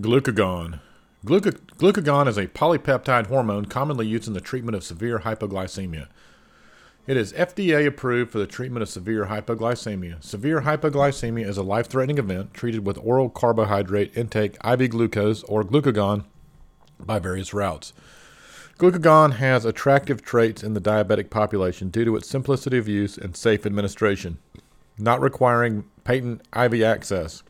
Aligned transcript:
Glucagon. 0.00 0.80
Gluca- 1.24 1.60
glucagon 1.78 2.26
is 2.26 2.36
a 2.36 2.48
polypeptide 2.48 3.28
hormone 3.28 3.66
commonly 3.66 4.08
used 4.08 4.26
in 4.26 4.34
the 4.34 4.40
treatment 4.40 4.74
of 4.74 4.82
severe 4.82 5.20
hypoglycemia. 5.20 6.08
It 7.06 7.16
is 7.16 7.32
FDA 7.34 7.86
approved 7.86 8.32
for 8.32 8.38
the 8.38 8.46
treatment 8.46 8.82
of 8.82 8.88
severe 8.88 9.26
hypoglycemia. 9.26 10.20
Severe 10.20 10.62
hypoglycemia 10.62 11.46
is 11.46 11.56
a 11.56 11.62
life 11.62 11.86
threatening 11.86 12.18
event 12.18 12.52
treated 12.52 12.84
with 12.84 12.98
oral 12.98 13.28
carbohydrate 13.28 14.16
intake, 14.16 14.56
IV 14.64 14.90
glucose, 14.90 15.44
or 15.44 15.62
glucagon 15.62 16.24
by 16.98 17.20
various 17.20 17.54
routes. 17.54 17.92
Glucagon 18.78 19.34
has 19.34 19.64
attractive 19.64 20.22
traits 20.22 20.64
in 20.64 20.74
the 20.74 20.80
diabetic 20.80 21.30
population 21.30 21.90
due 21.90 22.04
to 22.04 22.16
its 22.16 22.28
simplicity 22.28 22.78
of 22.78 22.88
use 22.88 23.16
and 23.16 23.36
safe 23.36 23.64
administration, 23.64 24.38
not 24.98 25.20
requiring 25.20 25.84
patent 26.02 26.42
IV 26.52 26.82
access. 26.82 27.44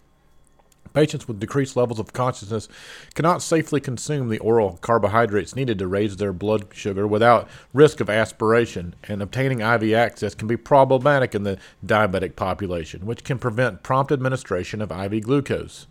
Patients 0.93 1.27
with 1.27 1.41
decreased 1.41 1.77
levels 1.77 1.99
of 1.99 2.13
consciousness 2.13 2.69
cannot 3.15 3.43
safely 3.43 3.81
consume 3.81 4.29
the 4.29 4.39
oral 4.39 4.79
carbohydrates 4.81 5.57
needed 5.57 5.79
to 5.79 5.89
raise 5.89 6.17
their 6.17 6.33
blood 6.33 6.67
sugar 6.73 7.07
without 7.07 7.49
risk 7.73 8.01
of 8.01 8.09
aspiration, 8.09 8.95
and 9.05 9.21
obtaining 9.21 9.61
IV 9.61 9.93
access 9.95 10.35
can 10.35 10.47
be 10.47 10.57
problematic 10.57 11.35
in 11.35 11.43
the 11.43 11.59
diabetic 11.85 12.37
population, 12.37 13.07
which 13.07 13.25
can 13.25 13.39
prevent 13.39 13.83
prompt 13.83 14.13
administration 14.13 14.81
of 14.81 14.93
IV 14.93 15.25
glucose. 15.25 15.87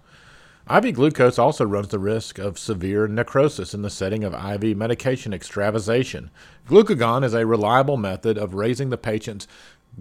IV 0.73 0.93
glucose 0.93 1.37
also 1.37 1.65
runs 1.65 1.89
the 1.89 1.99
risk 1.99 2.39
of 2.39 2.57
severe 2.57 3.05
necrosis 3.05 3.73
in 3.73 3.81
the 3.81 3.89
setting 3.89 4.23
of 4.23 4.33
IV 4.33 4.77
medication 4.77 5.33
extravasation. 5.33 6.31
Glucagon 6.69 7.25
is 7.25 7.33
a 7.33 7.45
reliable 7.45 7.97
method 7.97 8.37
of 8.37 8.53
raising 8.53 8.89
the 8.89 8.97
patient's 8.97 9.45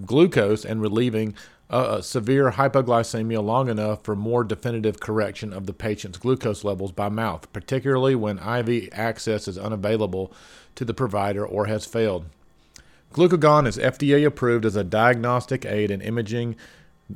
glucose 0.06 0.64
and 0.64 0.80
relieving 0.80 1.34
uh, 1.72 2.02
severe 2.02 2.50
hypoglycemia 2.52 3.42
long 3.42 3.68
enough 3.68 4.04
for 4.04 4.14
more 4.14 4.44
definitive 4.44 5.00
correction 5.00 5.52
of 5.52 5.66
the 5.66 5.72
patient's 5.72 6.18
glucose 6.18 6.64
levels 6.64 6.92
by 6.92 7.08
mouth, 7.08 7.50
particularly 7.52 8.14
when 8.14 8.38
IV 8.38 8.90
access 8.92 9.48
is 9.48 9.56
unavailable 9.56 10.32
to 10.74 10.84
the 10.84 10.94
provider 10.94 11.44
or 11.44 11.66
has 11.66 11.86
failed. 11.86 12.26
Glucagon 13.12 13.66
is 13.66 13.78
FDA 13.78 14.24
approved 14.26 14.64
as 14.64 14.76
a 14.76 14.84
diagnostic 14.84 15.64
aid 15.64 15.90
in 15.90 16.00
imaging 16.02 16.56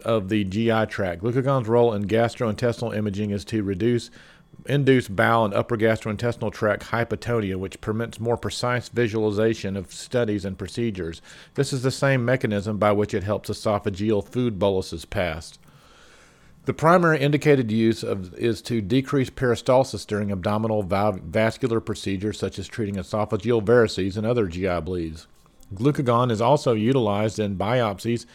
of 0.05 0.29
the 0.29 0.45
GI 0.45 0.87
tract. 0.87 1.23
Glucagon's 1.23 1.69
role 1.69 1.93
in 1.93 2.07
gastrointestinal 2.07 2.97
imaging 2.97 3.31
is 3.31 3.45
to 3.47 3.63
reduce 3.63 4.11
induce 4.65 5.09
bowel 5.09 5.45
and 5.45 5.55
upper 5.55 5.77
gastrointestinal 5.77 6.53
tract 6.53 6.85
hypotonia, 6.85 7.57
which 7.57 7.81
permits 7.81 8.19
more 8.19 8.37
precise 8.37 8.89
visualization 8.89 9.77
of 9.77 9.93
studies 9.93 10.45
and 10.45 10.59
procedures. 10.59 11.21
This 11.55 11.73
is 11.73 11.83
the 11.83 11.91
same 11.91 12.25
mechanism 12.25 12.79
by 12.79 12.93
which 12.93 13.15
it 13.15 13.23
helps 13.23 13.51
esophageal 13.51 14.27
food 14.27 14.59
boluses 14.59 15.05
pass. 15.05 15.59
The 16.65 16.75
primary 16.75 17.21
indicated 17.21 17.71
use 17.71 18.03
of, 18.03 18.35
is 18.35 18.61
to 18.63 18.81
decrease 18.81 19.31
peristalsis 19.31 20.05
during 20.05 20.33
abdominal 20.33 20.83
vascular 20.83 21.81
procedures 21.81 22.41
such 22.41 22.59
as 22.59 22.67
treating 22.67 22.97
esophageal 22.97 23.65
varices 23.65 24.17
and 24.17 24.27
other 24.27 24.49
GI 24.49 24.81
bleeds. 24.81 25.29
Glucagon 25.75 26.33
is 26.33 26.41
also 26.41 26.73
utilized 26.73 27.39
in 27.39 27.57
biopsies, 27.57 28.27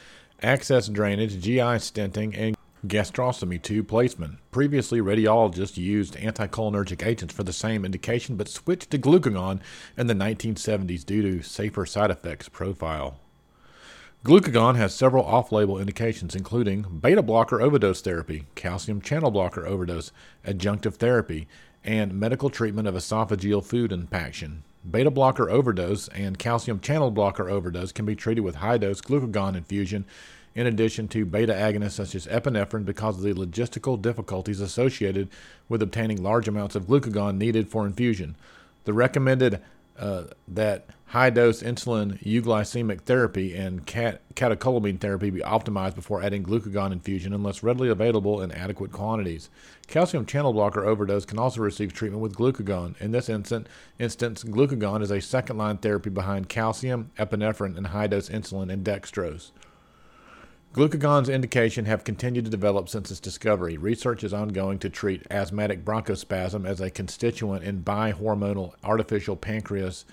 abscess 0.41 0.87
drainage, 0.87 1.41
GI 1.41 1.79
stenting, 1.79 2.33
and 2.37 2.55
gastrostomy 2.85 3.61
tube 3.61 3.87
placement. 3.87 4.39
Previously, 4.51 4.99
radiologists 4.99 5.77
used 5.77 6.15
anticholinergic 6.15 7.05
agents 7.05 7.33
for 7.33 7.43
the 7.43 7.53
same 7.53 7.85
indication, 7.85 8.35
but 8.35 8.47
switched 8.47 8.89
to 8.91 8.97
glucagon 8.97 9.59
in 9.97 10.07
the 10.07 10.13
1970s 10.13 11.05
due 11.05 11.21
to 11.21 11.43
safer 11.43 11.85
side 11.85 12.11
effects 12.11 12.49
profile. 12.49 13.19
Glucagon 14.23 14.75
has 14.75 14.93
several 14.93 15.25
off 15.25 15.51
label 15.51 15.79
indications, 15.79 16.35
including 16.35 16.99
beta 17.01 17.23
blocker 17.23 17.59
overdose 17.59 18.01
therapy, 18.01 18.45
calcium 18.53 19.01
channel 19.01 19.31
blocker 19.31 19.65
overdose, 19.65 20.11
adjunctive 20.45 20.95
therapy, 20.95 21.47
and 21.83 22.13
medical 22.13 22.49
treatment 22.49 22.87
of 22.87 22.93
esophageal 22.95 23.63
food 23.63 23.91
impaction. 23.91 24.63
Beta 24.89 25.11
blocker 25.11 25.49
overdose 25.49 26.07
and 26.09 26.39
calcium 26.39 26.79
channel 26.79 27.11
blocker 27.11 27.49
overdose 27.49 27.91
can 27.91 28.05
be 28.05 28.15
treated 28.15 28.41
with 28.41 28.55
high 28.55 28.77
dose 28.77 29.01
glucagon 29.01 29.55
infusion 29.55 30.05
in 30.55 30.67
addition 30.67 31.07
to 31.09 31.25
beta 31.25 31.53
agonists 31.53 31.91
such 31.93 32.15
as 32.15 32.27
epinephrine 32.27 32.85
because 32.85 33.17
of 33.17 33.23
the 33.23 33.33
logistical 33.33 34.01
difficulties 34.01 34.59
associated 34.59 35.29
with 35.69 35.81
obtaining 35.81 36.21
large 36.21 36.47
amounts 36.47 36.75
of 36.75 36.87
glucagon 36.87 37.37
needed 37.37 37.69
for 37.69 37.85
infusion. 37.85 38.35
The 38.83 38.93
recommended 38.93 39.61
uh, 39.97 40.23
that 40.47 40.87
high 41.07 41.29
dose 41.29 41.61
insulin 41.61 42.17
euglycemic 42.23 43.01
therapy 43.01 43.53
and 43.53 43.85
cat- 43.85 44.21
catecholamine 44.33 44.99
therapy 44.99 45.29
be 45.29 45.41
optimized 45.41 45.93
before 45.93 46.23
adding 46.23 46.41
glucagon 46.41 46.91
infusion 46.91 47.33
unless 47.33 47.61
readily 47.61 47.89
available 47.89 48.41
in 48.41 48.51
adequate 48.51 48.91
quantities. 48.91 49.49
Calcium 49.87 50.25
channel 50.25 50.53
blocker 50.53 50.85
overdose 50.85 51.25
can 51.25 51.37
also 51.37 51.61
receive 51.61 51.93
treatment 51.93 52.23
with 52.23 52.35
glucagon. 52.35 52.99
In 53.01 53.11
this 53.11 53.29
instant, 53.29 53.67
instance, 53.99 54.43
glucagon 54.43 55.03
is 55.03 55.11
a 55.11 55.19
second 55.19 55.57
line 55.57 55.77
therapy 55.77 56.09
behind 56.09 56.49
calcium, 56.49 57.11
epinephrine, 57.19 57.77
and 57.77 57.87
high 57.87 58.07
dose 58.07 58.29
insulin 58.29 58.71
and 58.71 58.85
dextrose. 58.85 59.51
Glucagon's 60.73 61.27
indication 61.27 61.83
have 61.83 62.05
continued 62.05 62.45
to 62.45 62.51
develop 62.51 62.87
since 62.87 63.11
its 63.11 63.19
discovery. 63.19 63.77
Research 63.77 64.23
is 64.23 64.33
ongoing 64.33 64.79
to 64.79 64.89
treat 64.89 65.27
asthmatic 65.29 65.83
bronchospasm 65.83 66.65
as 66.65 66.79
a 66.79 66.89
constituent 66.89 67.65
in 67.65 67.83
bihormonal 67.83 68.73
artificial 68.81 69.35
pancreas 69.35 70.05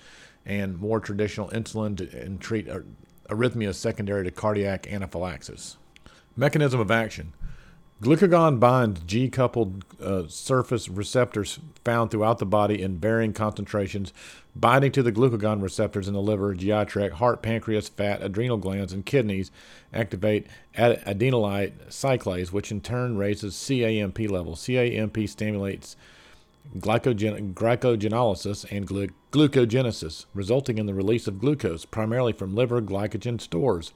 and 0.45 0.77
more 0.77 0.99
traditional 0.99 1.49
insulin 1.51 1.95
to, 1.95 2.09
and 2.19 2.41
treat 2.41 2.67
arrhythmias 3.29 3.75
secondary 3.75 4.25
to 4.25 4.31
cardiac 4.31 4.91
anaphylaxis. 4.91 5.77
Mechanism 6.35 6.81
of 6.81 6.91
action. 6.91 7.31
Glucagon 8.01 8.61
binds 8.61 9.01
G 9.01 9.27
coupled 9.29 9.83
uh, 10.01 10.25
surface 10.29 10.87
receptors 10.87 11.59
found 11.83 12.11
throughout 12.11 12.37
the 12.37 12.45
body 12.45 12.81
in 12.81 12.97
varying 12.97 13.33
concentrations, 13.33 14.13
binding 14.55 14.93
to 14.93 15.03
the 15.03 15.11
glucagon 15.11 15.61
receptors 15.61 16.07
in 16.07 16.13
the 16.13 16.21
liver, 16.21 16.53
GI 16.53 16.85
tract, 16.85 17.15
heart, 17.15 17.41
pancreas, 17.41 17.89
fat, 17.89 18.21
adrenal 18.21 18.55
glands, 18.55 18.93
and 18.93 19.05
kidneys, 19.05 19.51
activate 19.93 20.47
ad- 20.75 21.03
adenylate 21.05 21.73
cyclase, 21.89 22.53
which 22.53 22.71
in 22.71 22.79
turn 22.79 23.17
raises 23.17 23.67
CAMP 23.67 24.17
levels. 24.29 24.65
CAMP 24.65 25.27
stimulates 25.27 25.97
glycogen- 26.77 27.53
glycogenolysis 27.53 28.65
and 28.71 28.87
glu- 28.87 29.09
glucogenesis, 29.33 30.25
resulting 30.33 30.77
in 30.77 30.85
the 30.85 30.93
release 30.93 31.27
of 31.27 31.39
glucose, 31.39 31.83
primarily 31.83 32.31
from 32.31 32.55
liver 32.55 32.81
glycogen 32.81 33.41
stores. 33.41 33.91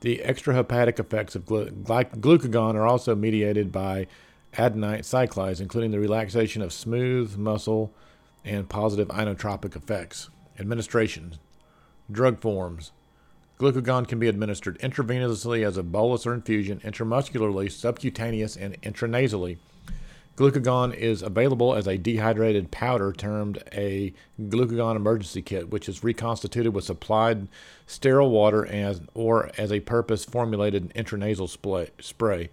The 0.00 0.22
extrahepatic 0.24 0.98
effects 0.98 1.34
of 1.34 1.44
glu- 1.44 1.70
glucagon 1.70 2.74
are 2.74 2.86
also 2.86 3.14
mediated 3.14 3.70
by 3.70 4.06
adenine 4.54 5.00
cyclase, 5.00 5.60
including 5.60 5.90
the 5.90 6.00
relaxation 6.00 6.62
of 6.62 6.72
smooth 6.72 7.36
muscle 7.36 7.92
and 8.44 8.68
positive 8.68 9.08
inotropic 9.08 9.76
effects. 9.76 10.30
Administration 10.58 11.36
Drug 12.10 12.40
forms 12.40 12.92
Glucagon 13.58 14.08
can 14.08 14.18
be 14.18 14.28
administered 14.28 14.78
intravenously 14.78 15.66
as 15.66 15.76
a 15.76 15.82
bolus 15.82 16.26
or 16.26 16.32
infusion, 16.32 16.80
intramuscularly, 16.80 17.70
subcutaneous, 17.70 18.56
and 18.56 18.80
intranasally. 18.80 19.58
Glucagon 20.36 20.94
is 20.94 21.20
available 21.20 21.74
as 21.74 21.86
a 21.86 21.98
dehydrated 21.98 22.70
powder 22.70 23.12
termed 23.12 23.62
a 23.72 24.14
glucagon 24.40 24.96
emergency 24.96 25.42
kit, 25.42 25.68
which 25.70 25.88
is 25.88 26.02
reconstituted 26.02 26.72
with 26.72 26.84
supplied 26.84 27.46
sterile 27.86 28.30
water 28.30 28.64
as, 28.64 29.02
or 29.12 29.50
as 29.58 29.70
a 29.70 29.80
purpose 29.80 30.24
formulated 30.24 30.94
intranasal 30.94 31.48
spray. 32.00 32.48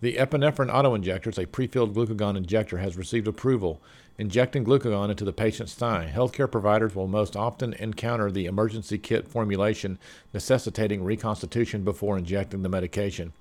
The 0.00 0.14
epinephrine 0.14 0.70
autoinjector, 0.70 1.36
a 1.42 1.46
pre-filled 1.46 1.94
glucagon 1.94 2.36
injector, 2.36 2.78
has 2.78 2.96
received 2.96 3.26
approval. 3.26 3.80
Injecting 4.16 4.64
glucagon 4.64 5.10
into 5.10 5.24
the 5.24 5.32
patient's 5.32 5.74
thigh. 5.74 6.12
Healthcare 6.14 6.50
providers 6.50 6.94
will 6.94 7.08
most 7.08 7.34
often 7.34 7.72
encounter 7.72 8.30
the 8.30 8.46
emergency 8.46 8.96
kit 8.98 9.26
formulation 9.26 9.98
necessitating 10.32 11.02
reconstitution 11.02 11.82
before 11.82 12.16
injecting 12.16 12.62
the 12.62 12.68
medication 12.68 13.32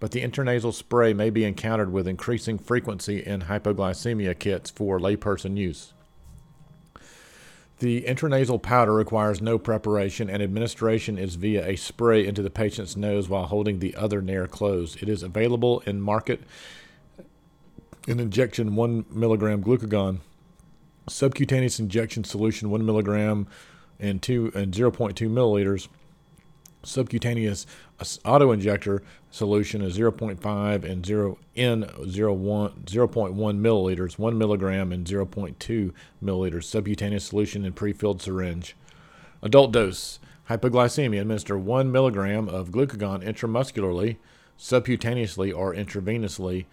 but 0.00 0.12
the 0.12 0.22
intranasal 0.22 0.72
spray 0.72 1.12
may 1.12 1.30
be 1.30 1.44
encountered 1.44 1.92
with 1.92 2.06
increasing 2.06 2.58
frequency 2.58 3.24
in 3.24 3.42
hypoglycemia 3.42 4.38
kits 4.38 4.70
for 4.70 4.98
layperson 4.98 5.56
use. 5.56 5.92
The 7.80 8.02
intranasal 8.02 8.60
powder 8.60 8.92
requires 8.92 9.40
no 9.40 9.56
preparation, 9.56 10.28
and 10.28 10.42
administration 10.42 11.16
is 11.16 11.36
via 11.36 11.64
a 11.64 11.76
spray 11.76 12.26
into 12.26 12.42
the 12.42 12.50
patient's 12.50 12.96
nose 12.96 13.28
while 13.28 13.46
holding 13.46 13.78
the 13.78 13.94
other 13.94 14.20
nare 14.20 14.48
closed. 14.48 15.00
It 15.00 15.08
is 15.08 15.22
available 15.22 15.80
in 15.86 16.00
market 16.00 16.40
in 18.08 18.18
injection 18.18 18.74
1 18.74 19.04
milligram 19.10 19.62
glucagon, 19.62 20.18
subcutaneous 21.08 21.78
injection 21.78 22.24
solution 22.24 22.70
1 22.70 22.84
milligram 22.84 23.46
and 24.00 24.22
2 24.22 24.52
and 24.54 24.72
0.2 24.72 25.30
milliliters 25.30 25.88
subcutaneous 26.88 27.66
auto 28.24 28.52
injector 28.52 29.02
solution 29.30 29.82
is 29.82 29.98
0.5 29.98 30.84
and 30.84 31.04
0 31.04 31.38
in 31.54 31.82
0.1 31.84 33.34
milliliters, 33.34 34.18
1 34.18 34.38
milligram 34.38 34.92
and 34.92 35.06
0.2 35.06 35.92
milliliters. 36.22 36.64
Subcutaneous 36.64 37.24
solution 37.24 37.64
in 37.64 37.72
pre-filled 37.72 38.22
syringe. 38.22 38.76
Adult 39.42 39.72
dose 39.72 40.18
hypoglycemia. 40.48 41.20
Administer 41.20 41.58
1 41.58 41.92
milligram 41.92 42.48
of 42.48 42.70
glucagon 42.70 43.22
intramuscularly, 43.22 44.16
subcutaneously, 44.58 45.54
or 45.54 45.74
intravenously. 45.74 46.64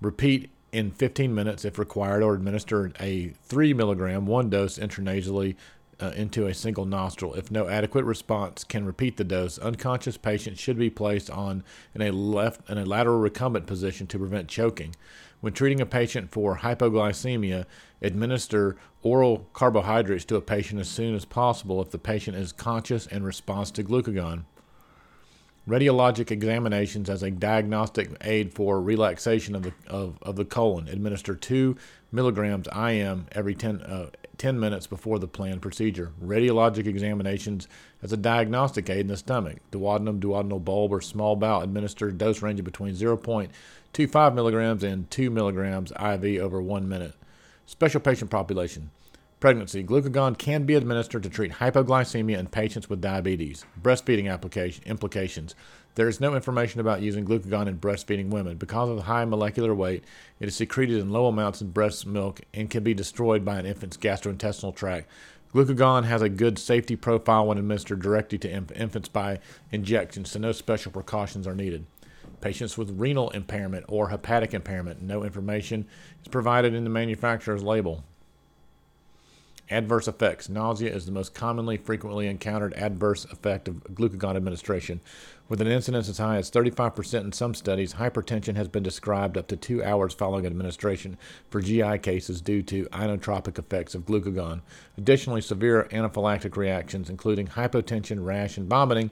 Repeat 0.00 0.50
in 0.72 0.90
15 0.90 1.34
minutes 1.34 1.64
if 1.64 1.78
required, 1.78 2.22
or 2.22 2.34
administer 2.34 2.92
a 3.00 3.32
3 3.44 3.72
milligram, 3.74 4.26
one 4.26 4.50
dose 4.50 4.78
intranasally 4.78 5.54
uh, 6.00 6.12
into 6.16 6.46
a 6.46 6.54
single 6.54 6.84
nostril. 6.84 7.34
If 7.34 7.50
no 7.50 7.68
adequate 7.68 8.04
response, 8.04 8.64
can 8.64 8.84
repeat 8.84 9.16
the 9.16 9.24
dose. 9.24 9.58
Unconscious 9.58 10.16
patients 10.16 10.60
should 10.60 10.78
be 10.78 10.90
placed 10.90 11.30
on 11.30 11.64
in 11.94 12.02
a 12.02 12.10
left 12.10 12.68
in 12.68 12.78
a 12.78 12.84
lateral 12.84 13.18
recumbent 13.18 13.66
position 13.66 14.06
to 14.08 14.18
prevent 14.18 14.48
choking. 14.48 14.94
When 15.40 15.52
treating 15.52 15.80
a 15.80 15.86
patient 15.86 16.30
for 16.30 16.58
hypoglycemia, 16.58 17.66
administer 18.00 18.76
oral 19.02 19.46
carbohydrates 19.52 20.24
to 20.26 20.36
a 20.36 20.40
patient 20.40 20.80
as 20.80 20.88
soon 20.88 21.14
as 21.14 21.24
possible 21.24 21.82
if 21.82 21.90
the 21.90 21.98
patient 21.98 22.36
is 22.36 22.52
conscious 22.52 23.06
and 23.06 23.24
responds 23.24 23.70
to 23.72 23.84
glucagon. 23.84 24.44
Radiologic 25.68 26.30
examinations 26.30 27.08
as 27.08 27.22
a 27.22 27.30
diagnostic 27.30 28.10
aid 28.20 28.52
for 28.52 28.80
relaxation 28.82 29.54
of 29.54 29.62
the, 29.62 29.72
of, 29.86 30.18
of 30.22 30.36
the 30.36 30.44
colon. 30.44 30.88
Administer 30.88 31.34
2 31.34 31.76
milligrams 32.12 32.68
IM 32.74 33.26
every 33.32 33.54
10, 33.54 33.80
uh, 33.80 34.10
10 34.38 34.58
minutes 34.58 34.86
before 34.86 35.18
the 35.18 35.28
planned 35.28 35.62
procedure. 35.62 36.12
Radiologic 36.22 36.86
examinations 36.86 37.68
as 38.02 38.12
a 38.12 38.16
diagnostic 38.16 38.90
aid 38.90 39.00
in 39.00 39.06
the 39.08 39.16
stomach. 39.16 39.58
Duodenum, 39.70 40.20
duodenal 40.20 40.64
bulb, 40.64 40.92
or 40.92 41.00
small 41.00 41.36
bowel 41.36 41.62
administered 41.62 42.18
dose 42.18 42.42
ranging 42.42 42.64
between 42.64 42.94
0.25 42.94 44.34
milligrams 44.34 44.82
and 44.82 45.10
2 45.10 45.30
milligrams 45.30 45.92
IV 45.92 46.40
over 46.40 46.60
one 46.60 46.88
minute. 46.88 47.14
Special 47.66 48.00
patient 48.00 48.30
population. 48.30 48.90
Pregnancy. 49.40 49.84
Glucagon 49.84 50.38
can 50.38 50.64
be 50.64 50.74
administered 50.74 51.22
to 51.22 51.28
treat 51.28 51.52
hypoglycemia 51.52 52.38
in 52.38 52.46
patients 52.46 52.88
with 52.88 53.02
diabetes. 53.02 53.66
Breastfeeding 53.82 54.32
application, 54.32 54.82
implications. 54.86 55.54
There 55.96 56.08
is 56.08 56.20
no 56.20 56.34
information 56.34 56.80
about 56.80 57.02
using 57.02 57.24
glucagon 57.24 57.68
in 57.68 57.78
breastfeeding 57.78 58.30
women. 58.30 58.56
Because 58.56 58.88
of 58.88 58.96
the 58.96 59.02
high 59.02 59.24
molecular 59.24 59.72
weight, 59.72 60.02
it 60.40 60.48
is 60.48 60.56
secreted 60.56 60.98
in 60.98 61.10
low 61.10 61.26
amounts 61.26 61.60
in 61.60 61.70
breast 61.70 62.04
milk 62.04 62.40
and 62.52 62.68
can 62.68 62.82
be 62.82 62.94
destroyed 62.94 63.44
by 63.44 63.60
an 63.60 63.66
infant's 63.66 63.96
gastrointestinal 63.96 64.74
tract. 64.74 65.08
Glucagon 65.54 66.04
has 66.04 66.20
a 66.20 66.28
good 66.28 66.58
safety 66.58 66.96
profile 66.96 67.46
when 67.46 67.58
administered 67.58 68.02
directly 68.02 68.38
to 68.38 68.50
infants 68.50 69.08
by 69.08 69.38
injection, 69.70 70.24
so 70.24 70.40
no 70.40 70.50
special 70.50 70.90
precautions 70.90 71.46
are 71.46 71.54
needed. 71.54 71.86
Patients 72.40 72.76
with 72.76 72.98
renal 72.98 73.30
impairment 73.30 73.84
or 73.88 74.08
hepatic 74.08 74.52
impairment, 74.52 75.00
no 75.00 75.22
information 75.22 75.86
is 76.20 76.28
provided 76.28 76.74
in 76.74 76.82
the 76.82 76.90
manufacturer's 76.90 77.62
label. 77.62 78.02
Adverse 79.74 80.06
effects. 80.06 80.48
Nausea 80.48 80.94
is 80.94 81.04
the 81.04 81.10
most 81.10 81.34
commonly 81.34 81.76
frequently 81.76 82.28
encountered 82.28 82.72
adverse 82.74 83.24
effect 83.24 83.66
of 83.66 83.82
glucagon 83.92 84.36
administration. 84.36 85.00
With 85.48 85.60
an 85.60 85.66
incidence 85.66 86.08
as 86.08 86.18
high 86.18 86.36
as 86.36 86.48
35% 86.48 87.22
in 87.22 87.32
some 87.32 87.54
studies, 87.54 87.94
hypertension 87.94 88.54
has 88.54 88.68
been 88.68 88.84
described 88.84 89.36
up 89.36 89.48
to 89.48 89.56
two 89.56 89.82
hours 89.82 90.14
following 90.14 90.46
administration 90.46 91.18
for 91.50 91.60
GI 91.60 91.98
cases 91.98 92.40
due 92.40 92.62
to 92.62 92.84
inotropic 92.86 93.58
effects 93.58 93.96
of 93.96 94.06
glucagon. 94.06 94.60
Additionally, 94.96 95.40
severe 95.40 95.88
anaphylactic 95.90 96.56
reactions, 96.56 97.10
including 97.10 97.48
hypotension, 97.48 98.24
rash, 98.24 98.56
and 98.56 98.70
vomiting, 98.70 99.10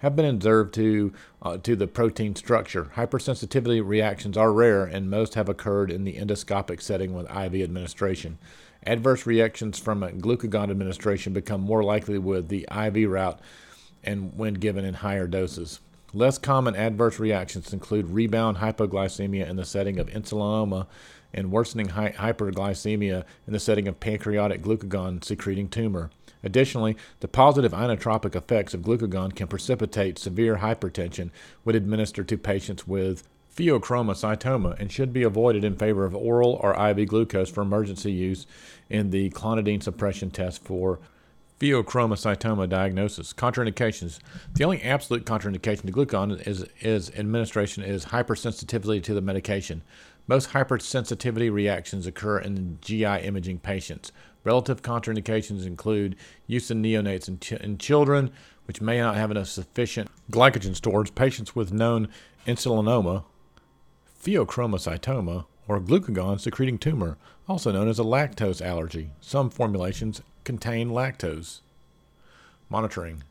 have 0.00 0.14
been 0.14 0.26
observed 0.26 0.74
to, 0.74 1.14
uh, 1.40 1.56
to 1.56 1.74
the 1.74 1.86
protein 1.86 2.36
structure. 2.36 2.90
Hypersensitivity 2.94 3.82
reactions 3.82 4.36
are 4.36 4.52
rare, 4.52 4.84
and 4.84 5.08
most 5.08 5.34
have 5.34 5.48
occurred 5.48 5.90
in 5.90 6.04
the 6.04 6.18
endoscopic 6.18 6.82
setting 6.82 7.14
with 7.14 7.24
IV 7.30 7.54
administration. 7.54 8.36
Adverse 8.86 9.26
reactions 9.26 9.78
from 9.78 10.02
glucagon 10.02 10.70
administration 10.70 11.32
become 11.32 11.60
more 11.60 11.82
likely 11.82 12.18
with 12.18 12.48
the 12.48 12.66
IV 12.70 13.10
route 13.10 13.40
and 14.02 14.36
when 14.36 14.54
given 14.54 14.84
in 14.84 14.94
higher 14.94 15.26
doses. 15.26 15.80
Less 16.12 16.38
common 16.38 16.76
adverse 16.76 17.18
reactions 17.18 17.72
include 17.72 18.10
rebound 18.10 18.58
hypoglycemia 18.58 19.48
in 19.48 19.56
the 19.56 19.64
setting 19.64 19.98
of 19.98 20.08
insulinoma 20.08 20.86
and 21.32 21.50
worsening 21.50 21.88
hyperglycemia 21.88 23.24
in 23.46 23.52
the 23.52 23.58
setting 23.58 23.88
of 23.88 23.98
pancreatic 23.98 24.62
glucagon 24.62 25.24
secreting 25.24 25.68
tumor. 25.68 26.10
Additionally, 26.44 26.96
the 27.20 27.26
positive 27.26 27.72
inotropic 27.72 28.36
effects 28.36 28.74
of 28.74 28.82
glucagon 28.82 29.34
can 29.34 29.48
precipitate 29.48 30.18
severe 30.18 30.58
hypertension 30.58 31.30
when 31.64 31.74
administered 31.74 32.28
to 32.28 32.36
patients 32.36 32.86
with 32.86 33.26
pheochromocytoma 33.56 34.78
and 34.80 34.90
should 34.90 35.12
be 35.12 35.22
avoided 35.22 35.64
in 35.64 35.76
favor 35.76 36.04
of 36.04 36.14
oral 36.14 36.60
or 36.62 36.74
IV 36.90 37.08
glucose 37.08 37.50
for 37.50 37.62
emergency 37.62 38.12
use 38.12 38.46
in 38.90 39.10
the 39.10 39.30
clonidine 39.30 39.82
suppression 39.82 40.30
test 40.30 40.62
for 40.62 40.98
pheochromocytoma 41.60 42.68
diagnosis. 42.68 43.32
Contraindications. 43.32 44.18
The 44.54 44.64
only 44.64 44.82
absolute 44.82 45.24
contraindication 45.24 45.82
to 45.82 45.92
glucagon 45.92 46.46
is, 46.46 46.64
is 46.80 47.10
administration 47.10 47.82
is 47.82 48.06
hypersensitivity 48.06 49.02
to 49.04 49.14
the 49.14 49.20
medication. 49.20 49.82
Most 50.26 50.50
hypersensitivity 50.50 51.52
reactions 51.52 52.06
occur 52.06 52.38
in 52.38 52.78
GI 52.80 53.04
imaging 53.04 53.60
patients. 53.60 54.10
Relative 54.42 54.82
contraindications 54.82 55.64
include 55.64 56.16
use 56.46 56.70
in 56.70 56.82
neonates 56.82 57.28
and, 57.28 57.40
ch- 57.40 57.52
in 57.52 57.78
children, 57.78 58.30
which 58.66 58.80
may 58.80 58.98
not 58.98 59.16
have 59.16 59.30
enough 59.30 59.48
sufficient 59.48 60.10
glycogen 60.30 60.74
stores, 60.74 61.10
patients 61.10 61.54
with 61.54 61.72
known 61.72 62.08
insulinoma, 62.46 63.24
pheochromocytoma, 64.24 65.44
or 65.68 65.80
glucagon 65.80 66.40
secreting 66.40 66.78
tumor, 66.78 67.18
also 67.46 67.70
known 67.70 67.88
as 67.88 67.98
a 67.98 68.04
lactose 68.04 68.64
allergy. 68.64 69.10
Some 69.20 69.50
formulations 69.50 70.22
contain 70.44 70.90
lactose. 70.90 71.60
Monitoring. 72.70 73.22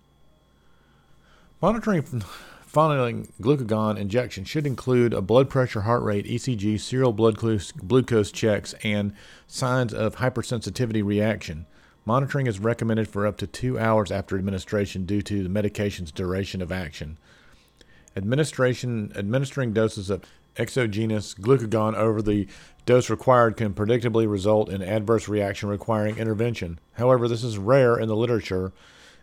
Monitoring 1.62 2.04
following 2.04 3.28
glucagon 3.42 3.98
injection 3.98 4.44
should 4.44 4.68
include 4.68 5.14
a 5.14 5.22
blood 5.22 5.50
pressure, 5.50 5.82
heart 5.82 6.04
rate, 6.04 6.26
ECG, 6.26 6.80
serial 6.80 7.14
blood 7.14 7.38
glucose 7.38 8.32
checks, 8.32 8.74
and 8.84 9.14
signs 9.48 9.94
of 9.94 10.18
hypersensitivity 10.18 11.04
reaction. 11.04 11.66
Monitoring 12.06 12.48
is 12.48 12.60
recommended 12.60 13.08
for 13.08 13.26
up 13.26 13.38
to 13.38 13.48
two 13.48 13.80
hours 13.80 14.12
after 14.12 14.38
administration 14.38 15.06
due 15.06 15.22
to 15.22 15.42
the 15.42 15.50
medication's 15.50 16.12
duration 16.12 16.62
of 16.62 16.72
action. 16.72 17.18
Administration 18.16 19.12
administering 19.16 19.74
doses 19.74 20.10
of 20.10 20.22
exogenous 20.58 21.34
glucagon 21.34 21.96
over 21.96 22.22
the 22.22 22.48
dose 22.86 23.10
required 23.10 23.58
can 23.58 23.74
predictably 23.74 24.30
result 24.30 24.70
in 24.70 24.82
adverse 24.82 25.28
reaction 25.28 25.70
requiring 25.70 26.18
intervention. 26.18 26.80
However, 26.94 27.28
this 27.28 27.44
is 27.44 27.58
rare 27.58 27.98
in 27.98 28.08
the 28.08 28.16
literature. 28.16 28.74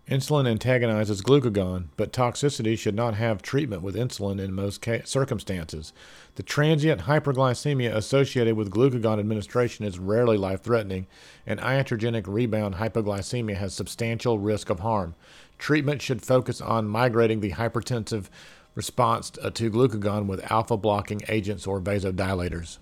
Insulin 0.09 0.49
antagonizes 0.49 1.23
glucagon, 1.23 1.85
but 1.97 2.13
toxicity 2.13 2.77
should 2.77 2.97
not 2.97 3.15
have 3.15 3.43
treatment 3.43 3.83
with 3.83 3.95
insulin 3.95 4.41
in 4.41 4.53
most 4.53 4.83
ca- 4.83 5.05
circumstances. 5.05 5.93
The 6.35 6.43
transient 6.43 7.03
hyperglycemia 7.03 7.95
associated 7.95 8.57
with 8.57 8.73
glucagon 8.73 9.21
administration 9.21 9.85
is 9.85 10.01
rarely 10.01 10.37
life 10.37 10.63
threatening, 10.63 11.07
and 11.47 11.61
iatrogenic 11.61 12.27
rebound 12.27 12.77
hypoglycemia 12.77 13.57
has 13.57 13.73
substantial 13.73 14.41
risk 14.41 14.69
of 14.69 14.81
harm. 14.81 15.15
Treatment 15.59 16.03
should 16.03 16.23
focus 16.23 16.61
on 16.61 16.89
migrating 16.89 17.39
the 17.41 17.53
hypertensive 17.53 18.31
response 18.75 19.31
to 19.31 19.71
glucagon 19.71 20.27
with 20.27 20.51
alpha 20.51 20.77
blocking 20.77 21.23
agents 21.29 21.67
or 21.67 21.81
vasodilators. 21.81 22.79